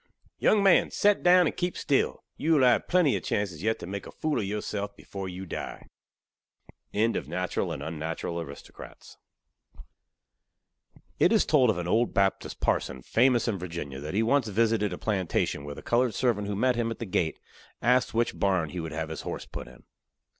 [0.39, 3.85] Yung man, set down, and keep still yu will hay plenty ov chances yet to
[3.85, 5.85] make a phool ov yureself before yu die.
[6.91, 7.11] It
[11.19, 14.97] is told of an old Baptist parson, famous in Virginia, that he once visited a
[14.97, 17.39] plantation where the colored servant who met him at the gate
[17.79, 19.83] asked which barn he would have his horse put in.